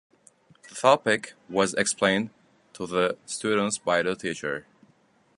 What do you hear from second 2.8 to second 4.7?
the students by the teacher.